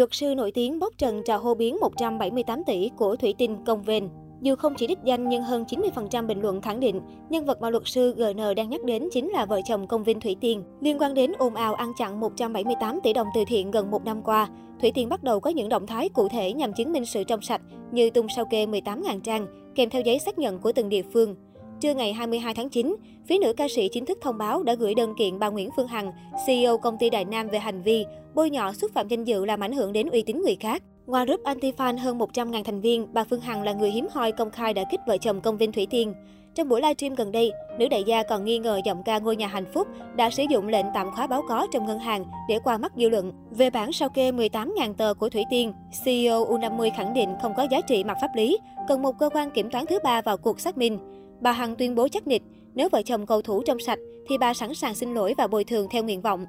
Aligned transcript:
Luật 0.00 0.14
sư 0.14 0.34
nổi 0.34 0.50
tiếng 0.52 0.78
bóc 0.78 0.92
trần 0.98 1.22
trà 1.24 1.36
hô 1.36 1.54
biến 1.54 1.76
178 1.80 2.64
tỷ 2.64 2.90
của 2.96 3.16
Thủy 3.16 3.34
Tinh 3.38 3.56
Công 3.66 3.82
Vên. 3.82 4.08
Dù 4.40 4.56
không 4.56 4.74
chỉ 4.74 4.86
đích 4.86 4.98
danh 5.04 5.28
nhưng 5.28 5.42
hơn 5.42 5.64
90% 5.68 6.26
bình 6.26 6.40
luận 6.40 6.60
khẳng 6.60 6.80
định 6.80 7.00
nhân 7.30 7.44
vật 7.44 7.60
mà 7.60 7.70
luật 7.70 7.82
sư 7.86 8.14
GN 8.16 8.54
đang 8.56 8.70
nhắc 8.70 8.84
đến 8.84 9.08
chính 9.12 9.30
là 9.30 9.46
vợ 9.46 9.60
chồng 9.64 9.86
công 9.86 10.04
Vinh 10.04 10.20
Thủy 10.20 10.36
Tiên. 10.40 10.62
Liên 10.80 10.98
quan 10.98 11.14
đến 11.14 11.32
ồn 11.38 11.54
ào 11.54 11.74
ăn 11.74 11.92
chặn 11.98 12.20
178 12.20 13.00
tỷ 13.02 13.12
đồng 13.12 13.26
từ 13.34 13.44
thiện 13.48 13.70
gần 13.70 13.90
một 13.90 14.04
năm 14.04 14.22
qua, 14.22 14.48
Thủy 14.80 14.90
Tiên 14.94 15.08
bắt 15.08 15.22
đầu 15.22 15.40
có 15.40 15.50
những 15.50 15.68
động 15.68 15.86
thái 15.86 16.08
cụ 16.08 16.28
thể 16.28 16.52
nhằm 16.52 16.72
chứng 16.72 16.92
minh 16.92 17.04
sự 17.04 17.24
trong 17.24 17.42
sạch 17.42 17.62
như 17.92 18.10
tung 18.10 18.26
sao 18.36 18.44
kê 18.44 18.66
18.000 18.66 19.20
trang, 19.20 19.46
kèm 19.74 19.90
theo 19.90 20.02
giấy 20.02 20.18
xác 20.18 20.38
nhận 20.38 20.58
của 20.58 20.72
từng 20.72 20.88
địa 20.88 21.02
phương. 21.12 21.36
Trưa 21.80 21.94
ngày 21.94 22.12
22 22.12 22.54
tháng 22.54 22.68
9, 22.68 22.96
phía 23.26 23.38
nữ 23.38 23.52
ca 23.52 23.68
sĩ 23.68 23.88
chính 23.88 24.06
thức 24.06 24.18
thông 24.22 24.38
báo 24.38 24.62
đã 24.62 24.74
gửi 24.74 24.94
đơn 24.94 25.14
kiện 25.18 25.38
bà 25.38 25.48
Nguyễn 25.48 25.70
Phương 25.76 25.86
Hằng, 25.86 26.12
CEO 26.46 26.78
công 26.78 26.98
ty 26.98 27.10
Đại 27.10 27.24
Nam 27.24 27.48
về 27.48 27.58
hành 27.58 27.82
vi 27.82 28.04
bôi 28.34 28.50
nhọ 28.50 28.72
xúc 28.72 28.90
phạm 28.94 29.08
danh 29.08 29.24
dự 29.24 29.44
làm 29.44 29.60
ảnh 29.60 29.72
hưởng 29.72 29.92
đến 29.92 30.10
uy 30.10 30.22
tín 30.22 30.42
người 30.42 30.56
khác. 30.60 30.82
Ngoài 31.06 31.26
group 31.26 31.40
anti-fan 31.44 31.98
hơn 31.98 32.18
100.000 32.18 32.64
thành 32.64 32.80
viên, 32.80 33.06
bà 33.12 33.24
Phương 33.24 33.40
Hằng 33.40 33.62
là 33.62 33.72
người 33.72 33.90
hiếm 33.90 34.06
hoi 34.10 34.32
công 34.32 34.50
khai 34.50 34.74
đã 34.74 34.84
kích 34.90 35.00
vợ 35.06 35.16
chồng 35.18 35.40
công 35.40 35.56
viên 35.56 35.72
Thủy 35.72 35.86
Tiên. 35.90 36.14
Trong 36.54 36.68
buổi 36.68 36.80
livestream 36.80 37.14
gần 37.14 37.32
đây, 37.32 37.52
nữ 37.78 37.88
đại 37.88 38.04
gia 38.04 38.22
còn 38.22 38.44
nghi 38.44 38.58
ngờ 38.58 38.80
giọng 38.84 39.02
ca 39.04 39.18
ngôi 39.18 39.36
nhà 39.36 39.46
hạnh 39.46 39.72
phúc 39.74 39.88
đã 40.16 40.30
sử 40.30 40.42
dụng 40.50 40.68
lệnh 40.68 40.86
tạm 40.94 41.10
khóa 41.10 41.26
báo 41.26 41.42
có 41.48 41.66
trong 41.72 41.86
ngân 41.86 41.98
hàng 41.98 42.24
để 42.48 42.58
qua 42.64 42.78
mắt 42.78 42.92
dư 42.96 43.08
luận. 43.08 43.32
Về 43.50 43.70
bản 43.70 43.92
sao 43.92 44.08
kê 44.08 44.32
18.000 44.32 44.94
tờ 44.94 45.14
của 45.14 45.28
Thủy 45.28 45.44
Tiên, 45.50 45.72
CEO 46.04 46.44
U50 46.44 46.90
khẳng 46.96 47.14
định 47.14 47.28
không 47.42 47.52
có 47.56 47.66
giá 47.70 47.80
trị 47.80 48.04
mặt 48.04 48.16
pháp 48.20 48.30
lý, 48.34 48.58
cần 48.88 49.02
một 49.02 49.18
cơ 49.18 49.30
quan 49.30 49.50
kiểm 49.50 49.70
toán 49.70 49.86
thứ 49.86 49.98
ba 50.04 50.22
vào 50.22 50.36
cuộc 50.36 50.60
xác 50.60 50.78
minh. 50.78 50.98
Bà 51.40 51.52
Hằng 51.52 51.76
tuyên 51.76 51.94
bố 51.94 52.08
chắc 52.08 52.26
nịch, 52.26 52.42
nếu 52.74 52.88
vợ 52.88 53.02
chồng 53.02 53.26
cầu 53.26 53.42
thủ 53.42 53.62
trong 53.62 53.78
sạch 53.78 53.98
thì 54.28 54.38
bà 54.38 54.54
sẵn 54.54 54.74
sàng 54.74 54.94
xin 54.94 55.14
lỗi 55.14 55.34
và 55.38 55.46
bồi 55.46 55.64
thường 55.64 55.86
theo 55.90 56.02
nguyện 56.02 56.20
vọng. 56.20 56.46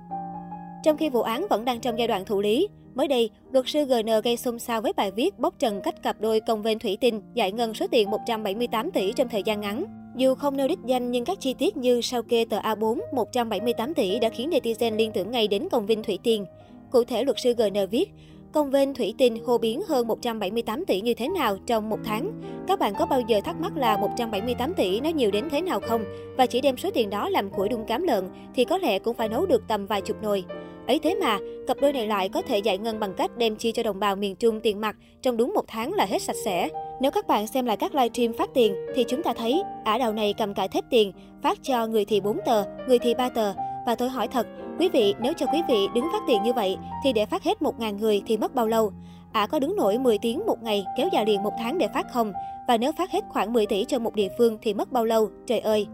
Trong 0.83 0.97
khi 0.97 1.09
vụ 1.09 1.21
án 1.21 1.47
vẫn 1.49 1.65
đang 1.65 1.79
trong 1.79 1.99
giai 1.99 2.07
đoạn 2.07 2.25
thụ 2.25 2.41
lý, 2.41 2.67
mới 2.95 3.07
đây, 3.07 3.29
luật 3.51 3.65
sư 3.67 3.85
GN 3.85 4.21
gây 4.23 4.37
xôn 4.37 4.59
xao 4.59 4.81
với 4.81 4.93
bài 4.93 5.11
viết 5.11 5.39
bóc 5.39 5.53
trần 5.59 5.81
cách 5.83 6.03
cặp 6.03 6.21
đôi 6.21 6.39
công 6.39 6.61
viên 6.61 6.79
Thủy 6.79 6.97
Tinh 7.01 7.21
giải 7.33 7.51
ngân 7.51 7.73
số 7.73 7.87
tiền 7.91 8.11
178 8.11 8.91
tỷ 8.91 9.13
trong 9.13 9.29
thời 9.29 9.43
gian 9.43 9.61
ngắn. 9.61 9.85
Dù 10.15 10.35
không 10.35 10.57
nêu 10.57 10.67
đích 10.67 10.79
danh 10.85 11.11
nhưng 11.11 11.25
các 11.25 11.39
chi 11.39 11.53
tiết 11.53 11.77
như 11.77 12.01
sao 12.01 12.23
kê 12.23 12.45
tờ 12.45 12.59
A4 12.59 12.97
178 13.13 13.93
tỷ 13.93 14.19
đã 14.19 14.29
khiến 14.29 14.49
netizen 14.49 14.95
liên 14.95 15.11
tưởng 15.11 15.31
ngay 15.31 15.47
đến 15.47 15.67
công 15.71 15.85
viên 15.85 16.03
Thủy 16.03 16.19
Tiên. 16.23 16.45
Cụ 16.91 17.03
thể, 17.03 17.23
luật 17.23 17.37
sư 17.39 17.53
GN 17.53 17.89
viết, 17.91 18.11
Công 18.53 18.69
viên 18.69 18.93
Thủy 18.93 19.13
Tinh 19.17 19.43
hô 19.45 19.57
biến 19.57 19.81
hơn 19.87 20.07
178 20.07 20.85
tỷ 20.85 21.01
như 21.01 21.13
thế 21.13 21.27
nào 21.29 21.57
trong 21.65 21.89
một 21.89 21.99
tháng? 22.03 22.31
Các 22.67 22.79
bạn 22.79 22.93
có 22.99 23.05
bao 23.05 23.21
giờ 23.21 23.41
thắc 23.41 23.55
mắc 23.59 23.77
là 23.77 23.97
178 23.97 24.73
tỷ 24.73 24.99
nó 24.99 25.09
nhiều 25.09 25.31
đến 25.31 25.49
thế 25.51 25.61
nào 25.61 25.79
không? 25.79 26.03
Và 26.37 26.45
chỉ 26.45 26.61
đem 26.61 26.77
số 26.77 26.89
tiền 26.93 27.09
đó 27.09 27.29
làm 27.29 27.49
củi 27.49 27.69
đun 27.69 27.85
cám 27.85 28.03
lợn 28.03 28.29
thì 28.55 28.65
có 28.65 28.77
lẽ 28.77 28.99
cũng 28.99 29.13
phải 29.13 29.29
nấu 29.29 29.45
được 29.45 29.63
tầm 29.67 29.85
vài 29.85 30.01
chục 30.01 30.23
nồi. 30.23 30.43
Ấy 30.87 30.99
thế 30.99 31.15
mà, 31.15 31.39
cặp 31.67 31.77
đôi 31.81 31.93
này 31.93 32.07
lại 32.07 32.29
có 32.29 32.41
thể 32.41 32.59
giải 32.59 32.77
ngân 32.77 32.99
bằng 32.99 33.13
cách 33.13 33.37
đem 33.37 33.55
chia 33.55 33.71
cho 33.71 33.83
đồng 33.83 33.99
bào 33.99 34.15
miền 34.15 34.35
Trung 34.35 34.59
tiền 34.61 34.81
mặt 34.81 34.95
trong 35.21 35.37
đúng 35.37 35.53
một 35.53 35.65
tháng 35.67 35.93
là 35.93 36.05
hết 36.05 36.21
sạch 36.21 36.37
sẽ. 36.45 36.69
Nếu 37.01 37.11
các 37.11 37.27
bạn 37.27 37.47
xem 37.47 37.65
lại 37.65 37.77
các 37.77 37.95
livestream 37.95 38.33
phát 38.33 38.49
tiền 38.53 38.75
thì 38.95 39.05
chúng 39.07 39.23
ta 39.23 39.33
thấy 39.33 39.63
ả 39.83 39.97
đầu 39.97 40.13
này 40.13 40.33
cầm 40.37 40.53
cải 40.53 40.67
thép 40.67 40.83
tiền, 40.89 41.11
phát 41.43 41.57
cho 41.63 41.87
người 41.87 42.05
thì 42.05 42.21
4 42.21 42.37
tờ, 42.45 42.63
người 42.87 42.99
thì 42.99 43.13
3 43.13 43.29
tờ. 43.29 43.53
Và 43.85 43.95
tôi 43.95 44.09
hỏi 44.09 44.27
thật, 44.27 44.47
quý 44.79 44.89
vị 44.89 45.13
nếu 45.19 45.33
cho 45.37 45.45
quý 45.53 45.61
vị 45.67 45.87
đứng 45.95 46.07
phát 46.11 46.23
tiền 46.27 46.43
như 46.43 46.53
vậy 46.53 46.77
thì 47.03 47.13
để 47.13 47.25
phát 47.25 47.43
hết 47.43 47.57
1.000 47.61 47.97
người 47.97 48.21
thì 48.25 48.37
mất 48.37 48.55
bao 48.55 48.67
lâu? 48.67 48.91
Ả 49.31 49.47
có 49.47 49.59
đứng 49.59 49.75
nổi 49.75 49.97
10 49.97 50.17
tiếng 50.17 50.41
một 50.45 50.63
ngày 50.63 50.85
kéo 50.97 51.09
dài 51.11 51.25
liền 51.25 51.43
một 51.43 51.53
tháng 51.59 51.77
để 51.77 51.87
phát 51.87 52.11
không? 52.11 52.33
Và 52.67 52.77
nếu 52.77 52.91
phát 52.91 53.11
hết 53.11 53.23
khoảng 53.29 53.53
10 53.53 53.65
tỷ 53.65 53.85
cho 53.85 53.99
một 53.99 54.15
địa 54.15 54.29
phương 54.37 54.57
thì 54.61 54.73
mất 54.73 54.91
bao 54.91 55.05
lâu? 55.05 55.29
Trời 55.47 55.59
ơi! 55.59 55.87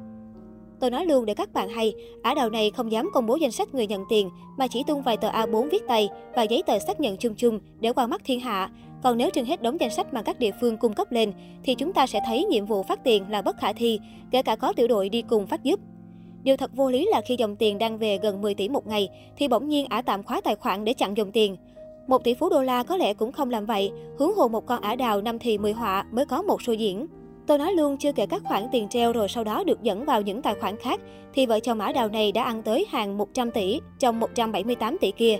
Tôi 0.79 0.91
nói 0.91 1.05
luôn 1.05 1.25
để 1.25 1.33
các 1.33 1.53
bạn 1.53 1.69
hay, 1.69 1.93
ả 2.23 2.33
đầu 2.33 2.49
này 2.49 2.71
không 2.71 2.91
dám 2.91 3.09
công 3.13 3.25
bố 3.25 3.35
danh 3.35 3.51
sách 3.51 3.73
người 3.73 3.87
nhận 3.87 4.03
tiền, 4.09 4.29
mà 4.57 4.67
chỉ 4.67 4.83
tung 4.87 5.01
vài 5.01 5.17
tờ 5.17 5.29
A4 5.29 5.69
viết 5.69 5.83
tay 5.87 6.09
và 6.35 6.43
giấy 6.43 6.63
tờ 6.65 6.79
xác 6.79 6.99
nhận 6.99 7.17
chung 7.17 7.35
chung 7.35 7.59
để 7.79 7.93
qua 7.93 8.07
mắt 8.07 8.21
thiên 8.25 8.39
hạ. 8.39 8.69
Còn 9.03 9.17
nếu 9.17 9.29
trưng 9.29 9.45
hết 9.45 9.61
đống 9.61 9.79
danh 9.79 9.89
sách 9.89 10.13
mà 10.13 10.21
các 10.21 10.39
địa 10.39 10.51
phương 10.61 10.77
cung 10.77 10.93
cấp 10.93 11.11
lên, 11.11 11.33
thì 11.63 11.75
chúng 11.75 11.93
ta 11.93 12.07
sẽ 12.07 12.19
thấy 12.25 12.45
nhiệm 12.45 12.65
vụ 12.65 12.83
phát 12.83 13.03
tiền 13.03 13.23
là 13.29 13.41
bất 13.41 13.57
khả 13.57 13.73
thi, 13.73 13.99
kể 14.31 14.41
cả 14.41 14.55
có 14.55 14.73
tiểu 14.73 14.87
đội 14.87 15.09
đi 15.09 15.21
cùng 15.21 15.47
phát 15.47 15.63
giúp. 15.63 15.79
Điều 16.47 16.57
thật 16.57 16.71
vô 16.75 16.89
lý 16.89 17.07
là 17.11 17.21
khi 17.21 17.35
dòng 17.37 17.55
tiền 17.55 17.77
đang 17.77 17.97
về 17.97 18.17
gần 18.17 18.41
10 18.41 18.53
tỷ 18.53 18.69
một 18.69 18.87
ngày, 18.87 19.09
thì 19.37 19.47
bỗng 19.47 19.67
nhiên 19.67 19.85
ả 19.89 20.01
tạm 20.01 20.23
khóa 20.23 20.41
tài 20.41 20.55
khoản 20.55 20.85
để 20.85 20.93
chặn 20.93 21.17
dòng 21.17 21.31
tiền. 21.31 21.57
Một 22.07 22.23
tỷ 22.23 22.33
phú 22.33 22.49
đô 22.49 22.63
la 22.63 22.83
có 22.83 22.97
lẽ 22.97 23.13
cũng 23.13 23.31
không 23.31 23.49
làm 23.49 23.65
vậy, 23.65 23.91
hướng 24.19 24.35
hồ 24.35 24.47
một 24.47 24.65
con 24.65 24.81
ả 24.81 24.95
đào 24.95 25.21
năm 25.21 25.39
thì 25.39 25.57
10 25.57 25.73
họa 25.73 26.05
mới 26.11 26.25
có 26.25 26.41
một 26.41 26.61
show 26.61 26.73
diễn. 26.73 27.07
Tôi 27.47 27.57
nói 27.57 27.73
luôn 27.73 27.97
chưa 27.97 28.11
kể 28.11 28.25
các 28.25 28.41
khoản 28.45 28.67
tiền 28.71 28.89
treo 28.89 29.13
rồi 29.13 29.27
sau 29.27 29.43
đó 29.43 29.63
được 29.63 29.83
dẫn 29.83 30.05
vào 30.05 30.21
những 30.21 30.41
tài 30.41 30.55
khoản 30.55 30.77
khác, 30.77 31.01
thì 31.33 31.45
vợ 31.45 31.59
chồng 31.59 31.79
ả 31.79 31.91
Đào 31.91 32.07
này 32.07 32.31
đã 32.31 32.43
ăn 32.43 32.63
tới 32.63 32.85
hàng 32.89 33.17
100 33.17 33.51
tỷ 33.51 33.79
trong 33.99 34.19
178 34.19 34.97
tỷ 34.97 35.11
kia. 35.11 35.37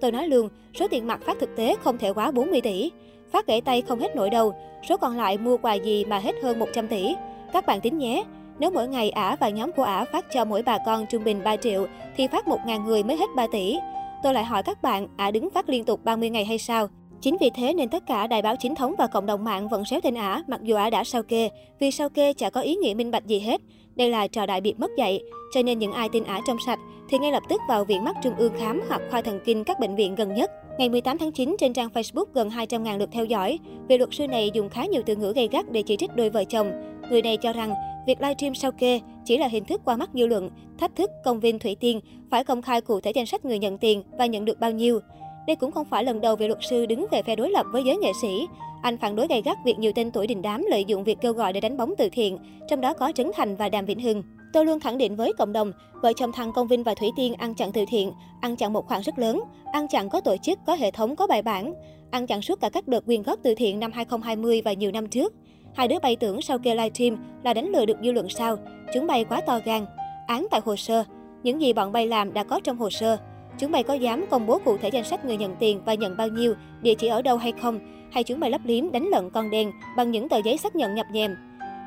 Tôi 0.00 0.12
nói 0.12 0.28
luôn, 0.28 0.48
số 0.74 0.88
tiền 0.88 1.06
mặt 1.06 1.20
phát 1.22 1.38
thực 1.40 1.56
tế 1.56 1.76
không 1.80 1.98
thể 1.98 2.12
quá 2.12 2.30
40 2.30 2.60
tỷ. 2.60 2.90
Phát 3.30 3.46
gãy 3.46 3.60
tay 3.60 3.82
không 3.82 4.00
hết 4.00 4.16
nổi 4.16 4.30
đâu, 4.30 4.52
số 4.88 4.96
còn 4.96 5.16
lại 5.16 5.38
mua 5.38 5.56
quà 5.56 5.74
gì 5.74 6.04
mà 6.04 6.18
hết 6.18 6.34
hơn 6.42 6.58
100 6.58 6.88
tỷ. 6.88 7.14
Các 7.52 7.66
bạn 7.66 7.80
tính 7.80 7.98
nhé, 7.98 8.24
nếu 8.58 8.70
mỗi 8.70 8.88
ngày 8.88 9.10
ả 9.10 9.36
và 9.40 9.48
nhóm 9.48 9.72
của 9.72 9.82
ả 9.82 10.04
phát 10.04 10.24
cho 10.32 10.44
mỗi 10.44 10.62
bà 10.62 10.78
con 10.86 11.06
trung 11.10 11.24
bình 11.24 11.40
3 11.44 11.56
triệu, 11.56 11.86
thì 12.16 12.26
phát 12.26 12.46
1.000 12.46 12.84
người 12.84 13.02
mới 13.02 13.16
hết 13.16 13.26
3 13.36 13.46
tỷ. 13.52 13.76
Tôi 14.22 14.34
lại 14.34 14.44
hỏi 14.44 14.62
các 14.62 14.82
bạn, 14.82 15.08
ả 15.16 15.30
đứng 15.30 15.50
phát 15.50 15.68
liên 15.68 15.84
tục 15.84 16.00
30 16.04 16.30
ngày 16.30 16.44
hay 16.44 16.58
sao? 16.58 16.88
Chính 17.20 17.36
vì 17.40 17.50
thế 17.54 17.74
nên 17.74 17.88
tất 17.88 18.02
cả 18.06 18.26
đài 18.26 18.42
báo 18.42 18.56
chính 18.56 18.74
thống 18.74 18.94
và 18.98 19.06
cộng 19.06 19.26
đồng 19.26 19.44
mạng 19.44 19.68
vẫn 19.68 19.84
xéo 19.84 20.00
tên 20.02 20.14
ả, 20.14 20.42
mặc 20.46 20.62
dù 20.62 20.76
ả 20.76 20.90
đã 20.90 21.04
sao 21.04 21.22
kê, 21.22 21.50
vì 21.80 21.90
sao 21.90 22.08
kê 22.08 22.32
chả 22.32 22.50
có 22.50 22.60
ý 22.60 22.74
nghĩa 22.74 22.94
minh 22.94 23.10
bạch 23.10 23.26
gì 23.26 23.40
hết. 23.40 23.60
Đây 23.96 24.10
là 24.10 24.26
trò 24.26 24.46
đại 24.46 24.60
biệt 24.60 24.80
mất 24.80 24.90
dạy, 24.98 25.20
cho 25.54 25.62
nên 25.62 25.78
những 25.78 25.92
ai 25.92 26.08
tin 26.08 26.24
ả 26.24 26.40
trong 26.46 26.56
sạch 26.66 26.78
thì 27.08 27.18
ngay 27.18 27.32
lập 27.32 27.42
tức 27.48 27.60
vào 27.68 27.84
viện 27.84 28.04
mắt 28.04 28.16
trung 28.22 28.34
ương 28.36 28.52
khám 28.58 28.82
hoặc 28.88 29.02
khoa 29.10 29.22
thần 29.22 29.40
kinh 29.44 29.64
các 29.64 29.80
bệnh 29.80 29.94
viện 29.94 30.14
gần 30.14 30.34
nhất. 30.34 30.50
Ngày 30.78 30.88
18 30.88 31.18
tháng 31.18 31.32
9, 31.32 31.56
trên 31.58 31.72
trang 31.72 31.88
Facebook 31.88 32.24
gần 32.34 32.48
200.000 32.48 32.98
lượt 32.98 33.08
theo 33.12 33.24
dõi, 33.24 33.58
vị 33.88 33.98
luật 33.98 34.10
sư 34.12 34.26
này 34.26 34.50
dùng 34.54 34.68
khá 34.68 34.84
nhiều 34.84 35.02
từ 35.06 35.16
ngữ 35.16 35.32
gây 35.36 35.48
gắt 35.52 35.72
để 35.72 35.82
chỉ 35.82 35.96
trích 35.96 36.16
đôi 36.16 36.30
vợ 36.30 36.44
chồng. 36.44 36.72
Người 37.10 37.22
này 37.22 37.36
cho 37.36 37.52
rằng 37.52 37.74
việc 38.06 38.20
livestream 38.20 38.54
sao 38.54 38.72
kê 38.72 39.00
chỉ 39.24 39.38
là 39.38 39.48
hình 39.48 39.64
thức 39.64 39.80
qua 39.84 39.96
mắt 39.96 40.10
dư 40.14 40.26
luận, 40.26 40.50
thách 40.78 40.96
thức 40.96 41.10
công 41.24 41.40
viên 41.40 41.58
Thủy 41.58 41.76
Tiên 41.80 42.00
phải 42.30 42.44
công 42.44 42.62
khai 42.62 42.80
cụ 42.80 43.00
thể 43.00 43.10
danh 43.10 43.26
sách 43.26 43.44
người 43.44 43.58
nhận 43.58 43.78
tiền 43.78 44.02
và 44.18 44.26
nhận 44.26 44.44
được 44.44 44.60
bao 44.60 44.70
nhiêu. 44.70 45.00
Đây 45.46 45.56
cũng 45.56 45.72
không 45.72 45.86
phải 45.90 46.04
lần 46.04 46.20
đầu 46.20 46.36
vị 46.36 46.48
luật 46.48 46.58
sư 46.70 46.86
đứng 46.86 47.06
về 47.10 47.22
phe 47.22 47.36
đối 47.36 47.50
lập 47.50 47.66
với 47.72 47.84
giới 47.84 47.96
nghệ 47.96 48.12
sĩ. 48.22 48.46
Anh 48.82 48.98
phản 48.98 49.16
đối 49.16 49.26
gay 49.26 49.42
gắt 49.42 49.58
việc 49.64 49.78
nhiều 49.78 49.92
tên 49.94 50.10
tuổi 50.10 50.26
đình 50.26 50.42
đám 50.42 50.64
lợi 50.70 50.84
dụng 50.84 51.04
việc 51.04 51.18
kêu 51.20 51.32
gọi 51.32 51.52
để 51.52 51.60
đánh 51.60 51.76
bóng 51.76 51.94
từ 51.98 52.08
thiện, 52.12 52.38
trong 52.68 52.80
đó 52.80 52.92
có 52.92 53.12
Trấn 53.14 53.30
Thành 53.34 53.56
và 53.56 53.68
Đàm 53.68 53.86
Vĩnh 53.86 54.00
Hưng. 54.00 54.22
Tôi 54.52 54.64
luôn 54.64 54.80
khẳng 54.80 54.98
định 54.98 55.16
với 55.16 55.32
cộng 55.38 55.52
đồng, 55.52 55.72
vợ 56.02 56.12
chồng 56.16 56.32
thằng 56.32 56.52
Công 56.52 56.68
Vinh 56.68 56.82
và 56.82 56.94
Thủy 56.94 57.08
Tiên 57.16 57.34
ăn 57.34 57.54
chặn 57.54 57.72
từ 57.72 57.84
thiện, 57.88 58.12
ăn 58.40 58.56
chặn 58.56 58.72
một 58.72 58.86
khoản 58.86 59.02
rất 59.02 59.18
lớn, 59.18 59.40
ăn 59.72 59.88
chặn 59.88 60.08
có 60.08 60.20
tổ 60.20 60.36
chức, 60.36 60.58
có 60.66 60.74
hệ 60.74 60.90
thống, 60.90 61.16
có 61.16 61.26
bài 61.26 61.42
bản, 61.42 61.74
ăn 62.10 62.26
chặn 62.26 62.42
suốt 62.42 62.60
cả 62.60 62.70
các 62.70 62.88
đợt 62.88 63.06
quyên 63.06 63.22
góp 63.22 63.38
từ 63.42 63.54
thiện 63.54 63.80
năm 63.80 63.92
2020 63.92 64.62
và 64.64 64.72
nhiều 64.72 64.92
năm 64.92 65.08
trước. 65.08 65.34
Hai 65.74 65.88
đứa 65.88 65.98
bay 66.02 66.16
tưởng 66.16 66.42
sau 66.42 66.58
kê 66.58 66.74
livestream 66.74 67.16
là 67.42 67.54
đánh 67.54 67.68
lừa 67.68 67.86
được 67.86 67.96
dư 68.02 68.12
luận 68.12 68.28
sao? 68.28 68.56
Chúng 68.94 69.06
bay 69.06 69.24
quá 69.24 69.40
to 69.40 69.60
gan. 69.64 69.86
Án 70.26 70.46
tại 70.50 70.60
hồ 70.64 70.76
sơ. 70.76 71.04
Những 71.42 71.60
gì 71.60 71.72
bọn 71.72 71.92
bay 71.92 72.06
làm 72.06 72.32
đã 72.32 72.44
có 72.44 72.60
trong 72.64 72.78
hồ 72.78 72.90
sơ. 72.90 73.18
Chúng 73.58 73.72
bay 73.72 73.82
có 73.82 73.94
dám 73.94 74.26
công 74.30 74.46
bố 74.46 74.58
cụ 74.58 74.76
thể 74.76 74.88
danh 74.88 75.04
sách 75.04 75.24
người 75.24 75.36
nhận 75.36 75.56
tiền 75.56 75.80
và 75.84 75.94
nhận 75.94 76.16
bao 76.16 76.28
nhiêu, 76.28 76.54
địa 76.82 76.94
chỉ 76.94 77.06
ở 77.08 77.22
đâu 77.22 77.36
hay 77.36 77.52
không? 77.52 77.80
Hay 78.12 78.24
chúng 78.24 78.40
bay 78.40 78.50
lấp 78.50 78.60
liếm 78.64 78.92
đánh 78.92 79.08
lận 79.08 79.30
con 79.30 79.50
đen 79.50 79.72
bằng 79.96 80.10
những 80.10 80.28
tờ 80.28 80.38
giấy 80.44 80.56
xác 80.56 80.76
nhận 80.76 80.94
nhập 80.94 81.06
nhèm? 81.12 81.36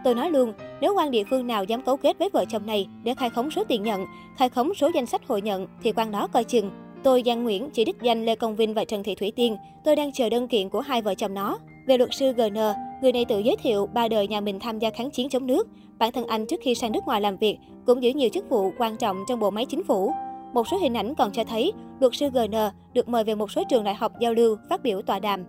Tôi 0.04 0.16
nói 0.16 0.32
luôn, 0.32 0.54
nếu 0.82 0.94
quan 0.96 1.12
địa 1.12 1.24
phương 1.30 1.48
nào 1.48 1.64
dám 1.64 1.82
cấu 1.82 1.98
kết 1.98 2.20
với 2.20 2.30
vợ 2.34 2.46
chồng 2.50 2.66
này 2.66 2.88
để 3.04 3.14
khai 3.16 3.30
khống 3.30 3.52
số 3.52 3.64
tiền 3.64 3.84
nhận, 3.84 4.06
khai 4.38 4.50
khống 4.50 4.74
số 4.74 4.92
danh 4.96 5.06
sách 5.06 5.28
hội 5.28 5.42
nhận 5.42 5.68
thì 5.84 5.92
quan 5.92 6.12
đó 6.12 6.28
coi 6.28 6.44
chừng. 6.44 6.72
Tôi 7.04 7.24
Giang 7.26 7.44
Nguyễn 7.44 7.70
chỉ 7.70 7.86
đích 7.86 8.02
danh 8.02 8.26
Lê 8.26 8.36
Công 8.36 8.56
Vinh 8.56 8.74
và 8.74 8.86
Trần 8.86 9.04
Thị 9.04 9.16
Thủy 9.16 9.32
Tiên. 9.36 9.58
Tôi 9.84 9.96
đang 9.96 10.12
chờ 10.12 10.30
đơn 10.30 10.48
kiện 10.48 10.70
của 10.70 10.80
hai 10.80 11.02
vợ 11.02 11.16
chồng 11.16 11.34
nó. 11.34 11.58
Về 11.88 11.98
luật 11.98 12.10
sư 12.14 12.34
GN, 12.34 12.58
người 13.02 13.12
này 13.12 13.26
tự 13.26 13.40
giới 13.40 13.56
thiệu 13.56 13.86
ba 13.94 14.08
đời 14.08 14.28
nhà 14.28 14.42
mình 14.42 14.60
tham 14.60 14.80
gia 14.80 14.90
kháng 14.90 15.12
chiến 15.12 15.30
chống 15.30 15.48
nước. 15.48 15.68
Bản 15.98 16.12
thân 16.12 16.28
anh 16.28 16.46
trước 16.46 16.60
khi 16.64 16.76
sang 16.76 16.92
nước 16.92 17.06
ngoài 17.06 17.22
làm 17.22 17.38
việc 17.38 17.58
cũng 17.86 18.04
giữ 18.04 18.10
nhiều 18.10 18.30
chức 18.34 18.50
vụ 18.50 18.72
quan 18.78 18.98
trọng 18.98 19.24
trong 19.28 19.40
bộ 19.40 19.50
máy 19.50 19.66
chính 19.66 19.84
phủ. 19.84 20.12
Một 20.54 20.68
số 20.68 20.78
hình 20.78 20.98
ảnh 20.98 21.16
còn 21.16 21.32
cho 21.32 21.44
thấy 21.44 21.72
luật 22.00 22.14
sư 22.16 22.30
GN 22.30 22.56
được 22.94 23.10
mời 23.10 23.24
về 23.24 23.36
một 23.36 23.52
số 23.52 23.64
trường 23.70 23.84
đại 23.84 23.96
học 23.96 24.12
giao 24.20 24.34
lưu, 24.34 24.58
phát 24.70 24.84
biểu 24.84 25.02
tọa 25.02 25.20
đàm. 25.20 25.44